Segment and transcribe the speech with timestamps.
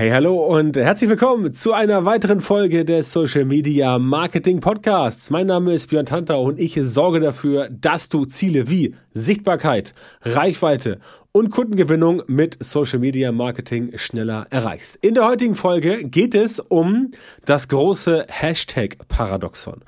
[0.00, 5.28] Hey, hallo und herzlich willkommen zu einer weiteren Folge des Social Media Marketing Podcasts.
[5.28, 10.98] Mein Name ist Björn Tanter und ich sorge dafür, dass du Ziele wie Sichtbarkeit, Reichweite
[11.32, 14.96] und Kundengewinnung mit Social Media Marketing schneller erreichst.
[14.96, 17.12] In der heutigen Folge geht es um
[17.44, 19.82] das große Hashtag Paradoxon.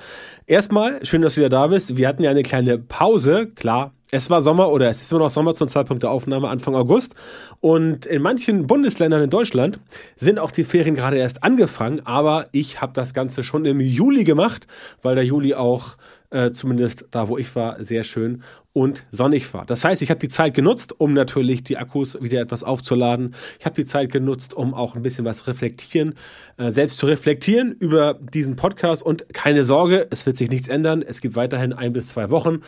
[0.47, 1.97] Erstmal, schön, dass du wieder da bist.
[1.97, 5.31] Wir hatten ja eine kleine Pause, klar, es war Sommer oder es ist immer noch
[5.31, 7.15] Sommer zum Zeitpunkt der Aufnahme, Anfang August.
[7.61, 9.81] Und in manchen Bundesländern in Deutschland
[10.17, 12.05] sind auch die Ferien gerade erst angefangen.
[12.05, 14.67] Aber ich habe das Ganze schon im Juli gemacht,
[15.01, 15.97] weil der Juli auch
[16.33, 19.67] äh, zumindest da, wo ich war, sehr schön und sonnig war.
[19.67, 23.35] Das heißt, ich habe die Zeit genutzt, um natürlich die Akkus wieder etwas aufzuladen.
[23.59, 26.15] Ich habe die Zeit genutzt, um auch ein bisschen was reflektieren,
[26.57, 29.03] äh, selbst zu reflektieren über diesen Podcast.
[29.03, 31.03] Und keine Sorge, es wird sich nichts ändern.
[31.03, 32.63] Es gibt weiterhin ein bis zwei Wochen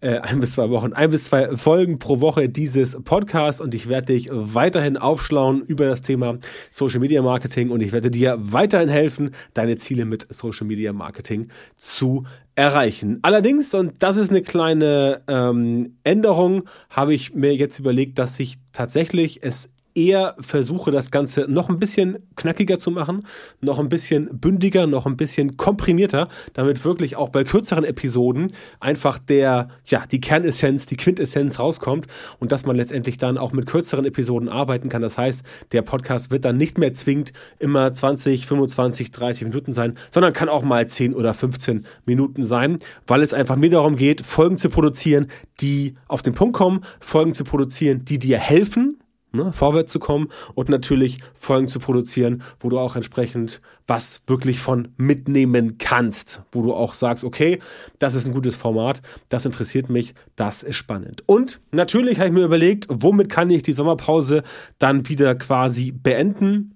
[0.00, 3.88] äh, ein bis zwei Wochen, ein bis zwei Folgen pro Woche dieses Podcasts und ich
[3.88, 6.38] werde dich weiterhin aufschlauen über das Thema
[6.70, 11.48] Social Media Marketing und ich werde dir weiterhin helfen, deine Ziele mit Social Media Marketing
[11.76, 12.22] zu
[12.54, 13.18] erreichen.
[13.22, 18.58] Allerdings, und das ist eine kleine ähm, Änderung, habe ich mir jetzt überlegt, dass ich
[18.72, 23.26] tatsächlich es eher versuche, das Ganze noch ein bisschen knackiger zu machen,
[23.60, 28.48] noch ein bisschen bündiger, noch ein bisschen komprimierter, damit wirklich auch bei kürzeren Episoden
[28.80, 32.06] einfach der, ja, die Kernessenz, die Quintessenz rauskommt
[32.40, 35.02] und dass man letztendlich dann auch mit kürzeren Episoden arbeiten kann.
[35.02, 39.92] Das heißt, der Podcast wird dann nicht mehr zwingend immer 20, 25, 30 Minuten sein,
[40.10, 44.22] sondern kann auch mal 10 oder 15 Minuten sein, weil es einfach mir darum geht,
[44.22, 45.28] Folgen zu produzieren,
[45.60, 48.98] die auf den Punkt kommen, Folgen zu produzieren, die dir helfen,
[49.34, 54.60] ne, vorwärts zu kommen und natürlich Folgen zu produzieren, wo du auch entsprechend was wirklich
[54.60, 57.58] von mitnehmen kannst, wo du auch sagst, okay,
[57.98, 61.22] das ist ein gutes Format, das interessiert mich, das ist spannend.
[61.26, 64.42] Und natürlich habe ich mir überlegt, womit kann ich die Sommerpause
[64.78, 66.74] dann wieder quasi beenden?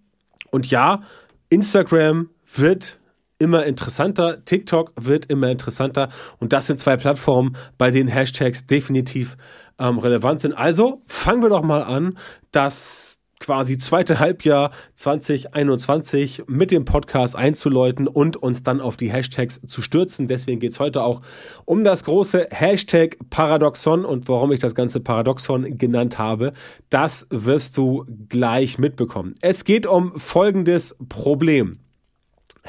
[0.51, 1.01] Und ja,
[1.49, 2.99] Instagram wird
[3.39, 9.37] immer interessanter, TikTok wird immer interessanter und das sind zwei Plattformen, bei denen Hashtags definitiv
[9.79, 10.53] ähm, relevant sind.
[10.53, 12.19] Also fangen wir doch mal an,
[12.53, 19.61] das quasi zweite Halbjahr 2021 mit dem Podcast einzuläuten und uns dann auf die Hashtags
[19.67, 20.27] zu stürzen.
[20.27, 21.21] Deswegen geht's heute auch
[21.65, 26.53] um das große Hashtag Paradoxon und warum ich das ganze Paradoxon genannt habe.
[26.91, 29.35] Das wirst du gleich mitbekommen.
[29.41, 31.79] Es geht um folgendes Problem.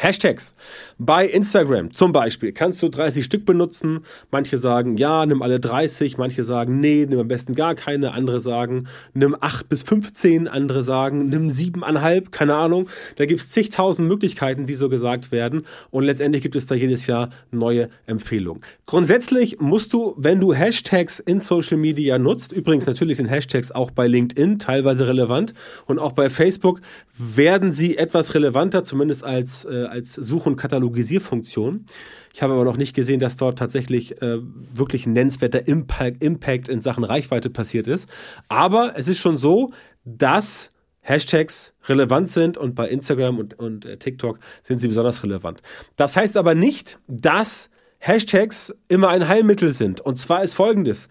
[0.01, 0.53] Hashtags.
[0.97, 3.99] Bei Instagram zum Beispiel kannst du 30 Stück benutzen.
[4.31, 6.17] Manche sagen, ja, nimm alle 30.
[6.17, 8.13] Manche sagen, nee, nimm am besten gar keine.
[8.13, 10.47] Andere sagen, nimm 8 bis 15.
[10.47, 12.29] Andere sagen, nimm 7,5.
[12.31, 12.87] Keine Ahnung.
[13.17, 15.63] Da gibt es zigtausend Möglichkeiten, die so gesagt werden.
[15.91, 18.61] Und letztendlich gibt es da jedes Jahr neue Empfehlungen.
[18.85, 23.91] Grundsätzlich musst du, wenn du Hashtags in Social Media nutzt, übrigens natürlich sind Hashtags auch
[23.91, 25.53] bei LinkedIn teilweise relevant
[25.85, 26.79] und auch bei Facebook
[27.17, 31.85] werden sie etwas relevanter, zumindest als äh, als Such- und Katalogisierfunktion.
[32.33, 34.37] Ich habe aber noch nicht gesehen, dass dort tatsächlich äh,
[34.73, 38.09] wirklich ein nennenswerter Impact, Impact in Sachen Reichweite passiert ist.
[38.47, 39.69] Aber es ist schon so,
[40.05, 40.69] dass
[41.01, 45.61] Hashtags relevant sind und bei Instagram und, und äh, TikTok sind sie besonders relevant.
[45.95, 47.69] Das heißt aber nicht, dass
[47.99, 50.01] Hashtags immer ein Heilmittel sind.
[50.01, 51.09] Und zwar ist folgendes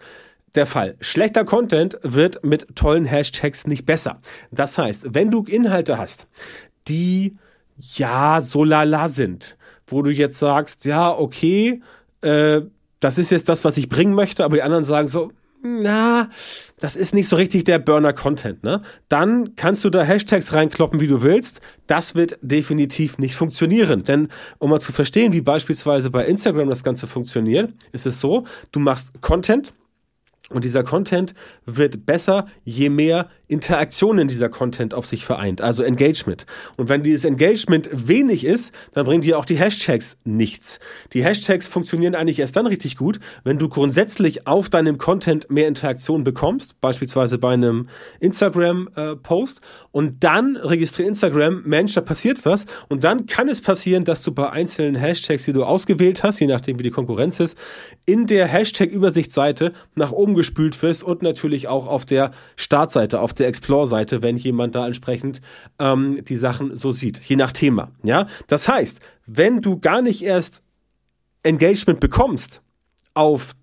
[0.55, 0.95] der Fall.
[0.99, 4.19] Schlechter Content wird mit tollen Hashtags nicht besser.
[4.51, 6.27] Das heißt, wenn du Inhalte hast,
[6.87, 7.33] die
[7.79, 9.57] ja so lala sind,
[9.87, 11.81] wo du jetzt sagst, ja, okay,
[12.21, 12.61] äh,
[12.99, 15.31] das ist jetzt das, was ich bringen möchte, aber die anderen sagen so,
[15.61, 16.29] na,
[16.79, 18.81] das ist nicht so richtig der Burner-Content, ne?
[19.09, 21.59] Dann kannst du da Hashtags reinkloppen, wie du willst.
[21.85, 24.05] Das wird definitiv nicht funktionieren.
[24.05, 28.45] Denn um mal zu verstehen, wie beispielsweise bei Instagram das Ganze funktioniert, ist es so,
[28.71, 29.73] du machst Content,
[30.49, 31.33] und dieser Content
[31.65, 36.45] wird besser, je mehr Interaktionen dieser Content auf sich vereint, also Engagement.
[36.77, 40.79] Und wenn dieses Engagement wenig ist, dann bringen dir auch die Hashtags nichts.
[41.13, 45.67] Die Hashtags funktionieren eigentlich erst dann richtig gut, wenn du grundsätzlich auf deinem Content mehr
[45.67, 47.87] Interaktion bekommst, beispielsweise bei einem
[48.19, 49.57] Instagram-Post.
[49.57, 52.67] Äh, und dann registriert Instagram, Mensch, da passiert was.
[52.87, 56.47] Und dann kann es passieren, dass du bei einzelnen Hashtags, die du ausgewählt hast, je
[56.47, 57.57] nachdem wie die Konkurrenz ist,
[58.05, 63.47] in der Hashtag-Übersichtsseite nach oben gespült wirst und natürlich auch auf der Startseite, auf der
[63.47, 65.41] Explore-Seite, wenn jemand da entsprechend
[65.77, 67.91] ähm, die Sachen so sieht, je nach Thema.
[68.03, 70.63] Ja, das heißt, wenn du gar nicht erst
[71.43, 72.61] Engagement bekommst
[73.13, 73.53] auf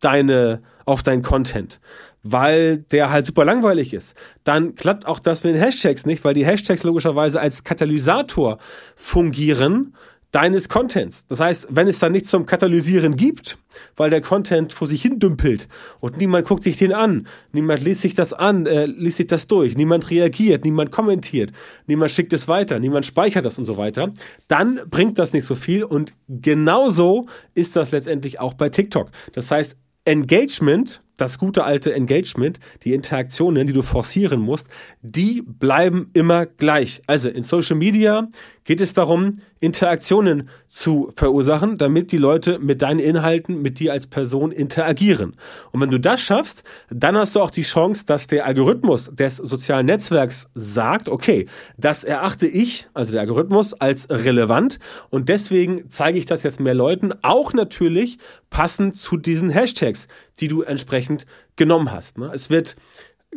[0.00, 1.80] deine, auf dein Content,
[2.22, 4.14] weil der halt super langweilig ist,
[4.44, 8.58] dann klappt auch das mit den Hashtags nicht, weil die Hashtags logischerweise als Katalysator
[8.96, 9.94] fungieren
[10.34, 11.26] deines Contents.
[11.28, 13.56] Das heißt, wenn es dann nichts zum Katalysieren gibt,
[13.96, 15.68] weil der Content vor sich hin dümpelt
[16.00, 19.46] und niemand guckt sich den an, niemand liest sich das an, äh, liest sich das
[19.46, 21.52] durch, niemand reagiert, niemand kommentiert,
[21.86, 24.12] niemand schickt es weiter, niemand speichert das und so weiter,
[24.48, 29.10] dann bringt das nicht so viel und genauso ist das letztendlich auch bei TikTok.
[29.32, 34.68] Das heißt, Engagement das gute alte Engagement, die Interaktionen, die du forcieren musst,
[35.02, 37.02] die bleiben immer gleich.
[37.06, 38.28] Also in Social Media
[38.64, 44.06] geht es darum, Interaktionen zu verursachen, damit die Leute mit deinen Inhalten, mit dir als
[44.06, 45.36] Person interagieren.
[45.70, 49.36] Und wenn du das schaffst, dann hast du auch die Chance, dass der Algorithmus des
[49.36, 51.46] sozialen Netzwerks sagt, okay,
[51.76, 54.78] das erachte ich, also der Algorithmus, als relevant
[55.10, 58.18] und deswegen zeige ich das jetzt mehr Leuten, auch natürlich
[58.50, 60.08] passend zu diesen Hashtags,
[60.40, 61.26] die du entsprechend
[61.56, 62.18] genommen hast.
[62.18, 62.30] Ne?
[62.32, 62.76] Es wird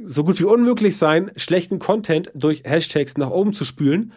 [0.04, 4.14] so gut wie unmöglich sein, schlechten Content durch Hashtags nach oben zu spülen.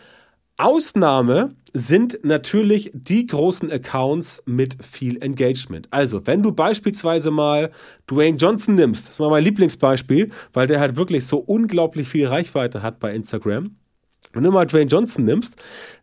[0.65, 5.89] Ausnahme sind natürlich die großen Accounts mit viel Engagement.
[5.91, 7.71] Also, wenn du beispielsweise mal
[8.11, 12.83] Dwayne Johnson nimmst, das war mein Lieblingsbeispiel, weil der halt wirklich so unglaublich viel Reichweite
[12.83, 13.77] hat bei Instagram.
[14.33, 15.57] Wenn du mal Dwayne Johnson nimmst,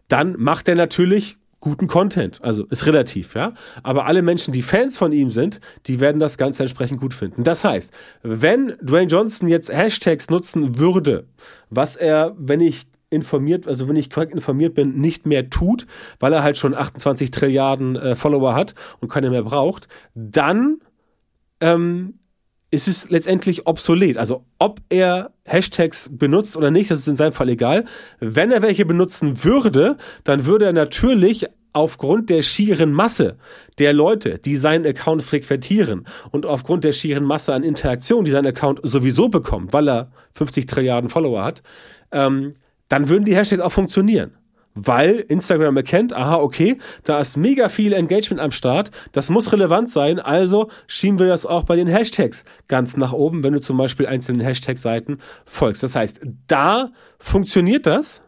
[0.07, 2.39] dann macht er natürlich guten Content.
[2.43, 3.51] Also ist relativ, ja.
[3.83, 7.43] Aber alle Menschen, die Fans von ihm sind, die werden das Ganze entsprechend gut finden.
[7.43, 7.93] Das heißt,
[8.23, 11.27] wenn Dwayne Johnson jetzt Hashtags nutzen würde,
[11.69, 15.87] was er, wenn ich informiert, also wenn ich korrekt informiert bin, nicht mehr tut,
[16.19, 20.79] weil er halt schon 28 Trilliarden äh, Follower hat und keine mehr braucht, dann
[21.61, 22.15] ähm,
[22.69, 24.17] ist es letztendlich obsolet.
[24.17, 27.85] Also ob er Hashtags benutzt oder nicht, das ist in seinem Fall egal.
[28.19, 33.37] Wenn er welche benutzen würde, dann würde er natürlich aufgrund der schieren Masse
[33.77, 38.47] der Leute, die seinen Account frequentieren und aufgrund der schieren Masse an Interaktion, die sein
[38.47, 41.61] Account sowieso bekommt, weil er 50 Trilliarden Follower hat,
[42.11, 42.53] ähm,
[42.89, 44.31] dann würden die Hashtags auch funktionieren.
[44.79, 49.89] Weil Instagram erkennt, aha, okay, da ist mega viel Engagement am Start, das muss relevant
[49.89, 53.77] sein, also schieben wir das auch bei den Hashtags ganz nach oben, wenn du zum
[53.77, 55.81] Beispiel einzelnen Hashtag-Seiten folgst.
[55.81, 58.21] Das heißt, da funktioniert das,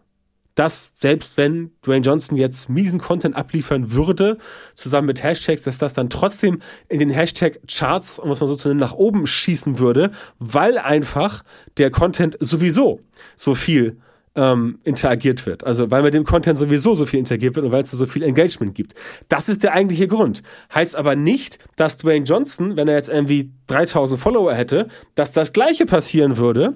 [0.55, 4.37] dass selbst wenn Dwayne Johnson jetzt miesen Content abliefern würde,
[4.73, 6.59] zusammen mit Hashtags, dass das dann trotzdem
[6.89, 11.43] in den Hashtag-Charts, um es mal so zu nennen, nach oben schießen würde, weil einfach
[11.77, 13.01] der Content sowieso
[13.35, 14.01] so viel
[14.35, 15.63] ähm, interagiert wird.
[15.63, 18.23] Also weil mit dem Content sowieso so viel interagiert wird und weil es so viel
[18.23, 18.93] Engagement gibt.
[19.27, 20.43] Das ist der eigentliche Grund.
[20.73, 25.53] Heißt aber nicht, dass Dwayne Johnson, wenn er jetzt irgendwie 3000 Follower hätte, dass das
[25.53, 26.75] gleiche passieren würde.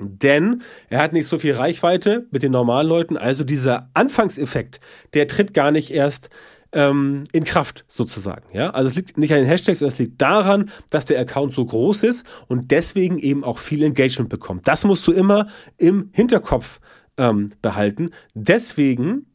[0.00, 3.16] Denn er hat nicht so viel Reichweite mit den normalen Leuten.
[3.16, 4.80] Also dieser Anfangseffekt,
[5.14, 6.30] der tritt gar nicht erst
[6.72, 8.44] ähm, in Kraft sozusagen.
[8.52, 8.70] Ja?
[8.70, 12.02] Also es liegt nicht an den Hashtags, es liegt daran, dass der Account so groß
[12.04, 14.66] ist und deswegen eben auch viel Engagement bekommt.
[14.68, 16.80] Das musst du immer im Hinterkopf
[17.16, 18.10] ähm, behalten.
[18.34, 19.26] Deswegen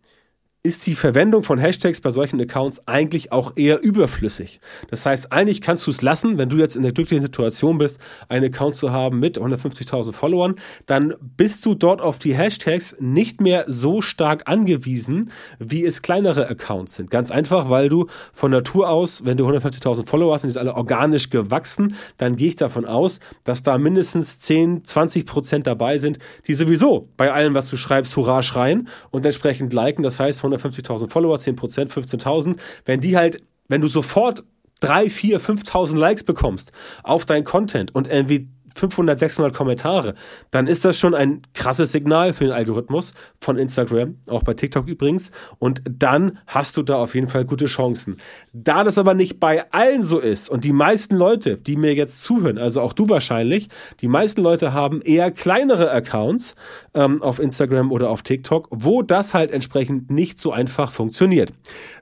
[0.68, 4.60] ist die Verwendung von Hashtags bei solchen Accounts eigentlich auch eher überflüssig.
[4.90, 8.00] Das heißt, eigentlich kannst du es lassen, wenn du jetzt in der glücklichen Situation bist,
[8.28, 10.56] einen Account zu haben mit 150.000 Followern,
[10.86, 16.50] dann bist du dort auf die Hashtags nicht mehr so stark angewiesen, wie es kleinere
[16.50, 17.10] Accounts sind.
[17.12, 20.60] Ganz einfach, weil du von Natur aus, wenn du 150.000 Follower hast und die sind
[20.60, 25.98] alle organisch gewachsen, dann gehe ich davon aus, dass da mindestens 10, 20 Prozent dabei
[25.98, 30.04] sind, die sowieso bei allem, was du schreibst, Hurra schreien und entsprechend liken.
[30.04, 34.44] Das heißt, 150.000 Follower, 10 Prozent, 15.000, wenn die halt, wenn du sofort
[34.80, 36.71] 3, 4, 5.000 Likes bekommst
[37.04, 40.13] auf dein Content und irgendwie 500, 600 Kommentare,
[40.51, 44.88] dann ist das schon ein krasses Signal für den Algorithmus von Instagram, auch bei TikTok
[44.88, 45.31] übrigens.
[45.60, 48.19] Und dann hast du da auf jeden Fall gute Chancen.
[48.53, 52.24] Da das aber nicht bei allen so ist und die meisten Leute, die mir jetzt
[52.24, 53.69] zuhören, also auch du wahrscheinlich,
[54.01, 56.55] die meisten Leute haben eher kleinere Accounts
[56.93, 61.51] ähm, auf Instagram oder auf TikTok, wo das halt entsprechend nicht so einfach funktioniert.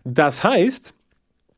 [0.04, 0.94] Das heißt,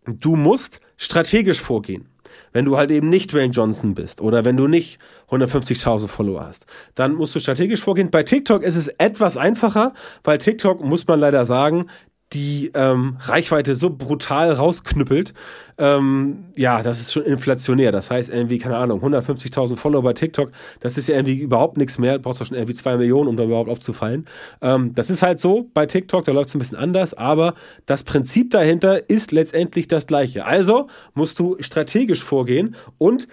[0.06, 2.08] du musst strategisch vorgehen
[2.54, 5.00] wenn du halt eben nicht Dwayne Johnson bist oder wenn du nicht
[5.30, 8.12] 150.000 Follower hast, dann musst du strategisch vorgehen.
[8.12, 11.88] Bei TikTok ist es etwas einfacher, weil TikTok, muss man leider sagen,
[12.34, 15.34] die ähm, Reichweite so brutal rausknüppelt,
[15.78, 17.92] ähm, ja, das ist schon inflationär.
[17.92, 21.98] Das heißt irgendwie, keine Ahnung, 150.000 Follower bei TikTok, das ist ja irgendwie überhaupt nichts
[21.98, 22.18] mehr.
[22.18, 24.26] Du brauchst doch schon irgendwie zwei Millionen, um da überhaupt aufzufallen.
[24.62, 27.54] Ähm, das ist halt so bei TikTok, da läuft es ein bisschen anders, aber
[27.86, 30.46] das Prinzip dahinter ist letztendlich das gleiche.
[30.46, 33.28] Also musst du strategisch vorgehen und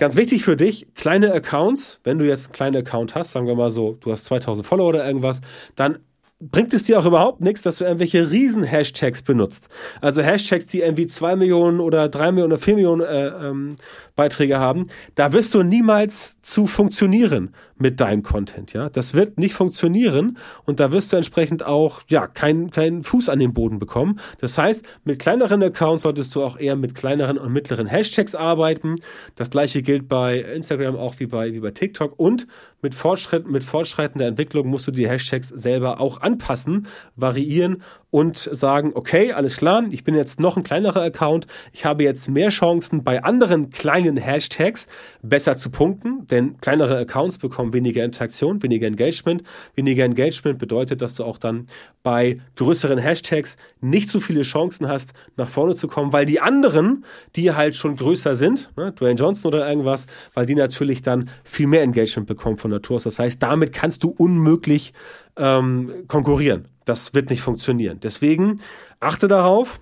[0.00, 3.56] Ganz wichtig für dich, kleine Accounts, wenn du jetzt einen kleinen Account hast, sagen wir
[3.56, 5.40] mal so, du hast 2000 Follower oder irgendwas,
[5.74, 5.98] dann
[6.40, 9.68] bringt es dir auch überhaupt nichts, dass du irgendwelche Riesen-Hashtags benutzt.
[10.00, 13.76] Also Hashtags, die irgendwie zwei Millionen oder drei Millionen oder vier Millionen äh, ähm,
[14.14, 14.86] Beiträge haben.
[15.16, 18.72] Da wirst du niemals zu funktionieren mit deinem Content.
[18.72, 23.28] Ja, das wird nicht funktionieren und da wirst du entsprechend auch ja keinen keinen Fuß
[23.28, 24.20] an den Boden bekommen.
[24.38, 28.96] Das heißt, mit kleineren Accounts solltest du auch eher mit kleineren und mittleren Hashtags arbeiten.
[29.36, 32.46] Das gleiche gilt bei Instagram auch wie bei wie bei TikTok und
[32.82, 38.92] mit Fortschritt mit fortschreitender Entwicklung musst du die Hashtags selber auch anpassen, variieren und sagen,
[38.94, 43.04] okay, alles klar, ich bin jetzt noch ein kleinerer Account, ich habe jetzt mehr Chancen
[43.04, 44.88] bei anderen kleinen Hashtags
[45.22, 49.42] besser zu punkten, denn kleinere Accounts bekommen weniger Interaktion, weniger Engagement.
[49.74, 51.66] Weniger Engagement bedeutet, dass du auch dann
[52.02, 57.04] bei größeren Hashtags nicht so viele Chancen hast, nach vorne zu kommen, weil die anderen,
[57.36, 61.66] die halt schon größer sind, ne, Dwayne Johnson oder irgendwas, weil die natürlich dann viel
[61.66, 63.04] mehr Engagement bekommen von Natur aus.
[63.04, 64.94] Das heißt, damit kannst du unmöglich
[65.36, 66.66] ähm, konkurrieren.
[66.88, 68.00] Das wird nicht funktionieren.
[68.00, 68.56] Deswegen
[68.98, 69.78] achte darauf,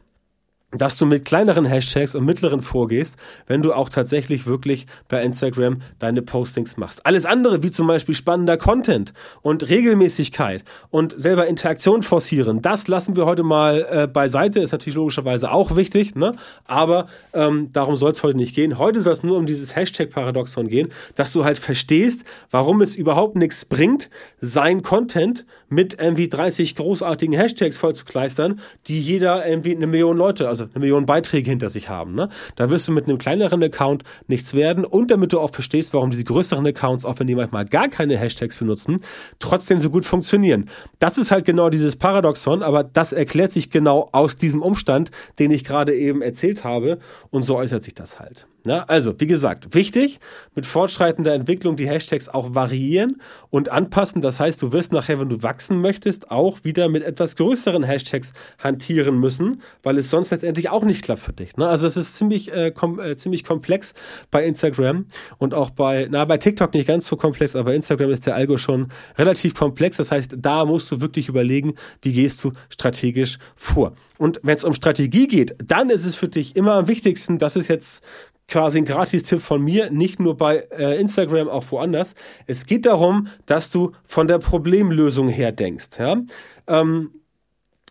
[0.76, 3.16] dass du mit kleineren Hashtags und mittleren vorgehst,
[3.46, 7.04] wenn du auch tatsächlich wirklich bei Instagram deine Postings machst.
[7.06, 13.16] Alles andere, wie zum Beispiel spannender Content und Regelmäßigkeit und selber Interaktion forcieren, das lassen
[13.16, 14.60] wir heute mal äh, beiseite.
[14.60, 16.32] Ist natürlich logischerweise auch wichtig, ne?
[16.64, 18.78] aber ähm, darum soll es heute nicht gehen.
[18.78, 23.36] Heute soll es nur um dieses Hashtag-Paradoxon gehen, dass du halt verstehst, warum es überhaupt
[23.36, 29.74] nichts bringt, sein Content mit irgendwie 30 großartigen Hashtags voll zu kleistern, die jeder irgendwie
[29.74, 32.14] eine Million Leute, also eine Million Beiträge hinter sich haben.
[32.14, 32.28] Ne?
[32.56, 36.10] Da wirst du mit einem kleineren Account nichts werden und damit du auch verstehst, warum
[36.10, 39.00] diese größeren Accounts, auch wenn die manchmal gar keine Hashtags benutzen,
[39.38, 40.70] trotzdem so gut funktionieren.
[40.98, 45.50] Das ist halt genau dieses Paradoxon, aber das erklärt sich genau aus diesem Umstand, den
[45.50, 46.98] ich gerade eben erzählt habe
[47.30, 48.46] und so äußert sich das halt.
[48.66, 50.18] Ja, also, wie gesagt, wichtig,
[50.56, 54.22] mit fortschreitender Entwicklung die Hashtags auch variieren und anpassen.
[54.22, 58.32] Das heißt, du wirst nachher, wenn du wachsen möchtest, auch wieder mit etwas größeren Hashtags
[58.58, 61.56] hantieren müssen, weil es sonst letztendlich auch nicht klappt für dich.
[61.56, 61.68] Ne?
[61.68, 63.94] Also es ist ziemlich, äh, kom äh, ziemlich komplex
[64.32, 65.06] bei Instagram
[65.38, 68.34] und auch bei, na, bei TikTok nicht ganz so komplex, aber bei Instagram ist der
[68.34, 69.98] Algo schon relativ komplex.
[69.98, 73.92] Das heißt, da musst du wirklich überlegen, wie gehst du strategisch vor.
[74.18, 77.54] Und wenn es um Strategie geht, dann ist es für dich immer am wichtigsten, das
[77.54, 78.02] ist jetzt
[78.48, 82.14] quasi ein Gratis-Tipp von mir, nicht nur bei äh, Instagram, auch woanders.
[82.46, 85.98] Es geht darum, dass du von der Problemlösung her denkst.
[85.98, 86.22] Ja?
[86.66, 87.10] Ähm,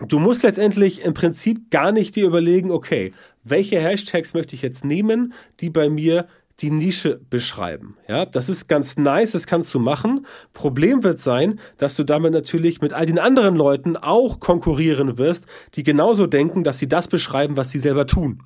[0.08, 4.86] du musst letztendlich im Prinzip gar nicht dir überlegen, okay, welche Hashtags möchte ich jetzt
[4.86, 6.28] nehmen, die bei mir
[6.62, 7.98] die Nische beschreiben.
[8.08, 10.26] Ja, das ist ganz nice, das kannst du machen.
[10.54, 15.48] Problem wird sein, dass du damit natürlich mit all den anderen Leuten auch konkurrieren wirst,
[15.76, 18.42] die genauso denken, dass sie das beschreiben, was sie selber tun.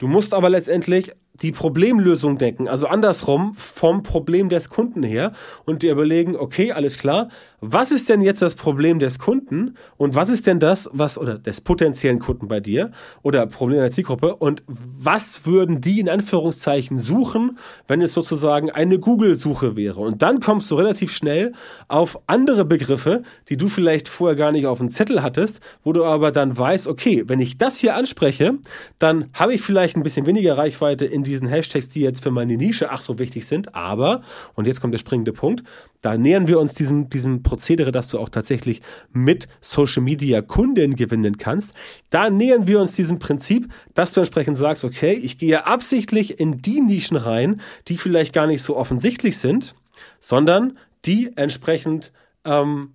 [0.00, 1.12] Du musst aber letztendlich
[1.42, 5.32] die Problemlösung denken, also andersrum vom Problem des Kunden her
[5.64, 7.28] und dir überlegen, okay, alles klar,
[7.60, 11.38] was ist denn jetzt das Problem des Kunden und was ist denn das, was oder
[11.38, 12.90] des potenziellen Kunden bei dir
[13.22, 18.98] oder Problem der Zielgruppe und was würden die in Anführungszeichen suchen, wenn es sozusagen eine
[18.98, 20.00] Google-Suche wäre?
[20.00, 21.52] Und dann kommst du relativ schnell
[21.88, 26.04] auf andere Begriffe, die du vielleicht vorher gar nicht auf dem Zettel hattest, wo du
[26.04, 28.54] aber dann weißt, okay, wenn ich das hier anspreche,
[28.98, 32.30] dann habe ich vielleicht ein bisschen weniger Reichweite in die diesen Hashtags, die jetzt für
[32.30, 33.74] meine Nische ach so wichtig sind.
[33.74, 34.20] Aber,
[34.54, 35.64] und jetzt kommt der springende Punkt,
[36.02, 38.82] da nähern wir uns diesem, diesem Prozedere, dass du auch tatsächlich
[39.12, 41.72] mit Social Media Kunden gewinnen kannst.
[42.10, 46.62] Da nähern wir uns diesem Prinzip, dass du entsprechend sagst, okay, ich gehe absichtlich in
[46.62, 49.74] die Nischen rein, die vielleicht gar nicht so offensichtlich sind,
[50.18, 50.72] sondern
[51.04, 52.12] die entsprechend
[52.44, 52.94] ähm,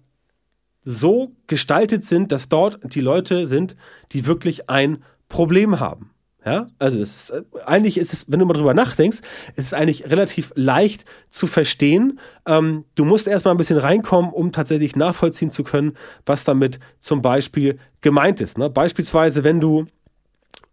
[0.82, 3.76] so gestaltet sind, dass dort die Leute sind,
[4.12, 6.12] die wirklich ein Problem haben.
[6.46, 9.20] Ja, also das ist, äh, eigentlich ist es, wenn du mal drüber nachdenkst,
[9.56, 12.20] ist es eigentlich relativ leicht zu verstehen.
[12.46, 17.24] Ähm, du musst erstmal ein bisschen reinkommen, um tatsächlich nachvollziehen zu können, was damit zum
[17.24, 18.60] Beispiel gemeint ist.
[18.60, 18.70] Ne?
[18.70, 19.86] Beispielsweise, wenn du,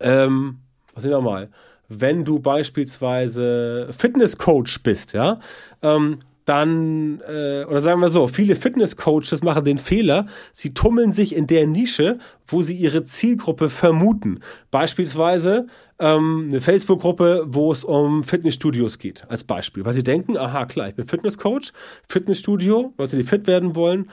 [0.00, 0.58] ähm,
[0.92, 1.48] was sehen wir mal,
[1.88, 5.36] wenn du beispielsweise Fitnesscoach bist, ja,
[5.80, 11.34] ähm, dann, äh, oder sagen wir so, viele Fitnesscoaches machen den Fehler, sie tummeln sich
[11.34, 14.40] in der Nische, wo sie ihre Zielgruppe vermuten.
[14.70, 15.66] Beispielsweise
[15.98, 19.84] ähm, eine Facebook-Gruppe, wo es um Fitnessstudios geht, als Beispiel.
[19.84, 21.72] Weil sie denken, aha, klar, ich bin Fitnesscoach,
[22.08, 24.10] Fitnessstudio, Leute, die fit werden wollen,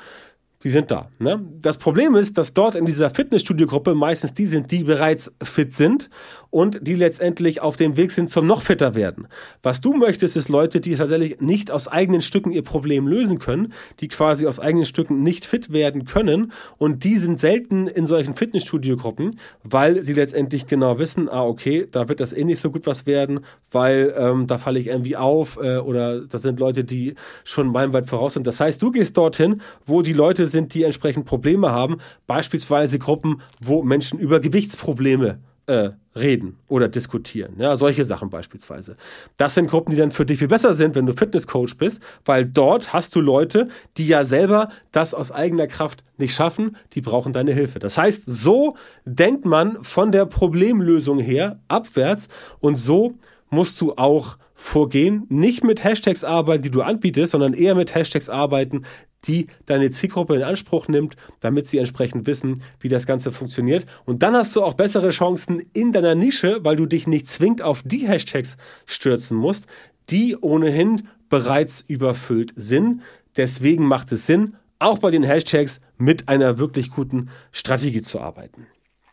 [0.63, 1.07] die sind da.
[1.19, 1.41] Ne?
[1.61, 6.09] Das Problem ist, dass dort in dieser Fitnessstudio-Gruppe meistens die sind, die bereits fit sind
[6.51, 9.27] und die letztendlich auf dem Weg sind zum noch fitter werden.
[9.61, 13.73] Was du möchtest, ist Leute, die tatsächlich nicht aus eigenen Stücken ihr Problem lösen können,
[13.99, 18.33] die quasi aus eigenen Stücken nicht fit werden können und die sind selten in solchen
[18.35, 22.87] Fitnessstudio-Gruppen, weil sie letztendlich genau wissen, ah okay, da wird das eh nicht so gut
[22.87, 23.41] was werden,
[23.71, 28.07] weil ähm, da falle ich irgendwie auf äh, oder das sind Leute, die schon meilenweit
[28.07, 28.47] voraus sind.
[28.47, 33.41] Das heißt, du gehst dorthin, wo die Leute sind, die entsprechend Probleme haben, beispielsweise Gruppen,
[33.61, 37.53] wo Menschen über Gewichtsprobleme äh, reden oder diskutieren.
[37.59, 38.95] Ja, solche Sachen beispielsweise.
[39.37, 42.45] Das sind Gruppen, die dann für dich viel besser sind, wenn du Fitnesscoach bist, weil
[42.45, 47.33] dort hast du Leute, die ja selber das aus eigener Kraft nicht schaffen, die brauchen
[47.33, 47.77] deine Hilfe.
[47.77, 52.27] Das heißt, so denkt man von der Problemlösung her abwärts
[52.59, 53.13] und so
[53.51, 58.29] musst du auch vorgehen, nicht mit Hashtags arbeiten, die du anbietest, sondern eher mit Hashtags
[58.29, 58.83] arbeiten,
[59.25, 63.85] die deine Zielgruppe in Anspruch nimmt, damit sie entsprechend wissen, wie das Ganze funktioniert.
[64.05, 67.61] Und dann hast du auch bessere Chancen in deiner Nische, weil du dich nicht zwingend
[67.61, 69.67] auf die Hashtags stürzen musst,
[70.09, 73.01] die ohnehin bereits überfüllt sind.
[73.37, 78.67] Deswegen macht es Sinn, auch bei den Hashtags mit einer wirklich guten Strategie zu arbeiten.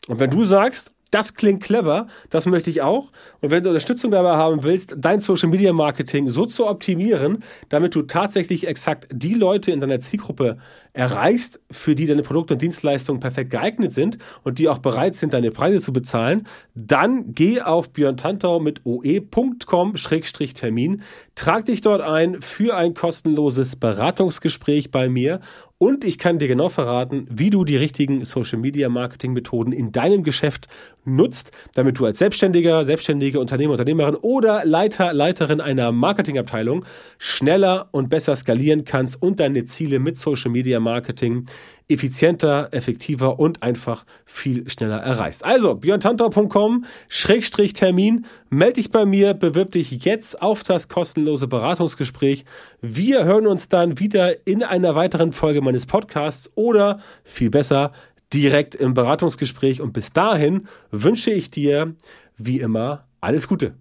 [0.09, 3.13] Und wenn du sagst, das klingt clever, das möchte ich auch.
[3.41, 7.95] Und wenn du Unterstützung dabei haben willst, dein Social Media Marketing so zu optimieren, damit
[7.95, 10.59] du tatsächlich exakt die Leute in deiner Zielgruppe
[10.93, 15.33] erreichst, für die deine Produkte und Dienstleistungen perfekt geeignet sind und die auch bereit sind,
[15.33, 21.03] deine Preise zu bezahlen, dann geh auf björntantau mit oe.com-termin,
[21.35, 25.39] trag dich dort ein für ein kostenloses Beratungsgespräch bei mir
[25.79, 29.93] und ich kann dir genau verraten, wie du die richtigen Social Media Marketing Methoden in
[29.93, 30.69] deinem Geschäft
[31.05, 36.85] nutzt, damit du als Selbstständiger, selbstständige Unternehmer, Unternehmerin oder Leiter, Leiterin einer Marketingabteilung
[37.19, 41.47] schneller und besser skalieren kannst und deine Ziele mit Social Media Marketing
[41.89, 45.45] effizienter, effektiver und einfach viel schneller erreichst.
[45.45, 52.45] Also björntantau.com Schrägstrich Termin, melde dich bei mir, bewirb dich jetzt auf das kostenlose Beratungsgespräch.
[52.81, 57.91] Wir hören uns dann wieder in einer weiteren Folge meines Podcasts oder viel besser
[58.33, 61.95] direkt im Beratungsgespräch und bis dahin wünsche ich dir
[62.37, 63.75] wie immer alles Gute.